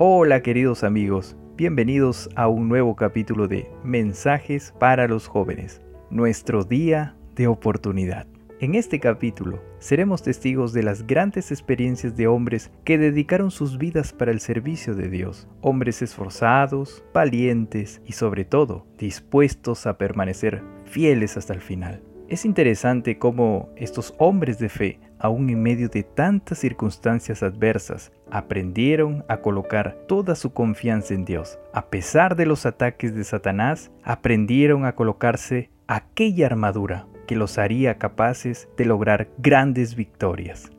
[0.00, 7.16] Hola queridos amigos, bienvenidos a un nuevo capítulo de Mensajes para los jóvenes, nuestro día
[7.34, 8.28] de oportunidad.
[8.60, 14.12] En este capítulo seremos testigos de las grandes experiencias de hombres que dedicaron sus vidas
[14.12, 21.36] para el servicio de Dios, hombres esforzados, valientes y sobre todo dispuestos a permanecer fieles
[21.36, 22.04] hasta el final.
[22.28, 29.24] Es interesante cómo estos hombres de fe, aun en medio de tantas circunstancias adversas, aprendieron
[29.28, 31.58] a colocar toda su confianza en Dios.
[31.72, 37.96] A pesar de los ataques de Satanás, aprendieron a colocarse aquella armadura que los haría
[37.96, 40.70] capaces de lograr grandes victorias.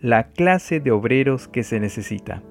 [0.00, 2.42] La clase de obreros que se necesita.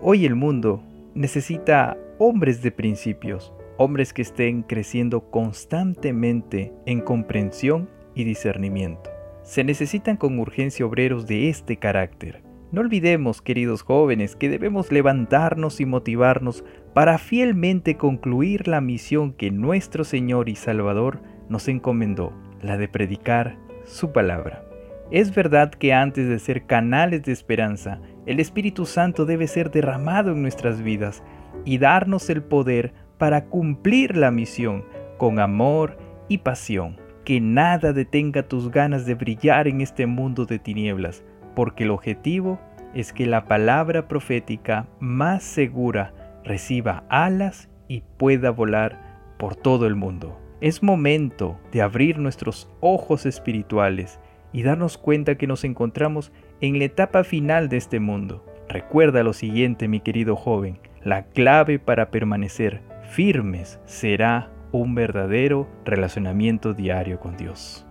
[0.00, 0.82] Hoy el mundo
[1.14, 9.10] necesita hombres de principios, hombres que estén creciendo constantemente en comprensión y discernimiento.
[9.44, 12.42] Se necesitan con urgencia obreros de este carácter.
[12.72, 19.52] No olvidemos, queridos jóvenes, que debemos levantarnos y motivarnos para fielmente concluir la misión que
[19.52, 24.64] nuestro Señor y Salvador nos encomendó, la de predicar su palabra.
[25.12, 30.32] Es verdad que antes de ser canales de esperanza, el Espíritu Santo debe ser derramado
[30.32, 31.22] en nuestras vidas
[31.64, 34.84] y darnos el poder para cumplir la misión
[35.18, 35.96] con amor
[36.28, 41.24] y pasión que nada detenga tus ganas de brillar en este mundo de tinieblas,
[41.56, 42.60] porque el objetivo
[42.94, 49.96] es que la palabra profética más segura reciba alas y pueda volar por todo el
[49.96, 50.40] mundo.
[50.60, 54.20] Es momento de abrir nuestros ojos espirituales
[54.52, 58.46] y darnos cuenta que nos encontramos en la etapa final de este mundo.
[58.68, 66.74] Recuerda lo siguiente, mi querido joven, la clave para permanecer firmes será un verdadero relacionamiento
[66.74, 67.86] diario con Dios.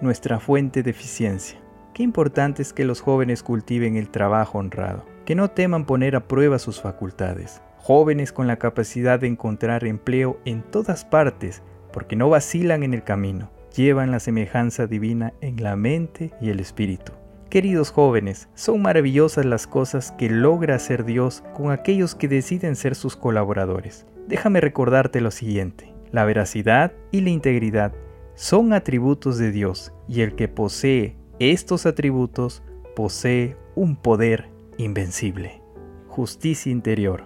[0.00, 1.60] Nuestra fuente de eficiencia.
[1.94, 6.28] Qué importante es que los jóvenes cultiven el trabajo honrado, que no teman poner a
[6.28, 7.62] prueba sus facultades.
[7.78, 13.02] Jóvenes con la capacidad de encontrar empleo en todas partes, porque no vacilan en el
[13.02, 17.12] camino, llevan la semejanza divina en la mente y el espíritu.
[17.48, 22.94] Queridos jóvenes, son maravillosas las cosas que logra hacer Dios con aquellos que deciden ser
[22.94, 24.06] sus colaboradores.
[24.26, 25.95] Déjame recordarte lo siguiente.
[26.12, 27.92] La veracidad y la integridad
[28.34, 32.62] son atributos de Dios y el que posee estos atributos
[32.94, 35.62] posee un poder invencible.
[36.08, 37.24] Justicia interior.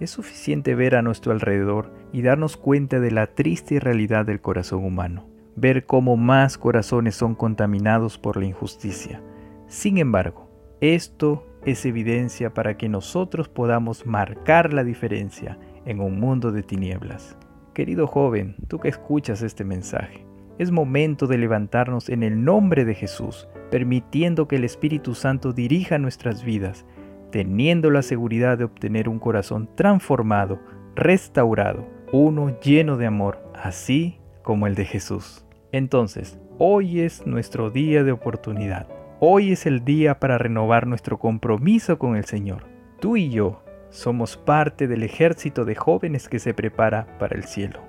[0.00, 4.84] Es suficiente ver a nuestro alrededor y darnos cuenta de la triste realidad del corazón
[4.84, 9.22] humano, ver cómo más corazones son contaminados por la injusticia.
[9.66, 10.48] Sin embargo,
[10.80, 17.36] esto es evidencia para que nosotros podamos marcar la diferencia en un mundo de tinieblas.
[17.80, 20.26] Querido joven, tú que escuchas este mensaje,
[20.58, 25.96] es momento de levantarnos en el nombre de Jesús, permitiendo que el Espíritu Santo dirija
[25.96, 26.84] nuestras vidas,
[27.32, 30.60] teniendo la seguridad de obtener un corazón transformado,
[30.94, 35.46] restaurado, uno lleno de amor, así como el de Jesús.
[35.72, 38.88] Entonces, hoy es nuestro día de oportunidad.
[39.20, 42.66] Hoy es el día para renovar nuestro compromiso con el Señor.
[43.00, 47.80] Tú y yo somos parte del ejército de jóvenes que se prepara para el cielo.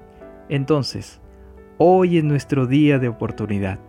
[0.49, 1.21] Entonces,
[1.77, 3.79] hoy es nuestro día de oportunidad.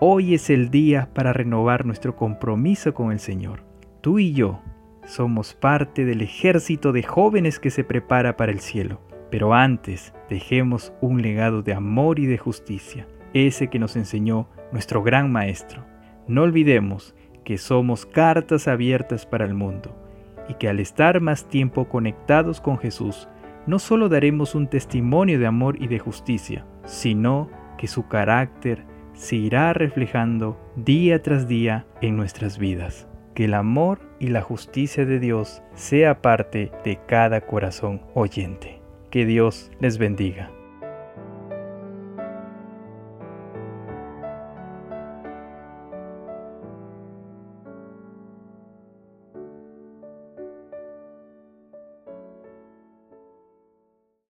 [0.00, 3.64] Hoy es el día para renovar nuestro compromiso con el Señor.
[4.00, 4.60] Tú y yo
[5.06, 9.00] somos parte del ejército de jóvenes que se prepara para el cielo.
[9.30, 15.02] Pero antes, dejemos un legado de amor y de justicia, ese que nos enseñó nuestro
[15.02, 15.84] gran Maestro.
[16.26, 17.14] No olvidemos
[17.44, 20.01] que somos cartas abiertas para el mundo
[20.48, 23.28] y que al estar más tiempo conectados con Jesús,
[23.66, 27.48] no solo daremos un testimonio de amor y de justicia, sino
[27.78, 33.08] que su carácter se irá reflejando día tras día en nuestras vidas.
[33.34, 38.80] Que el amor y la justicia de Dios sea parte de cada corazón oyente.
[39.10, 40.50] Que Dios les bendiga.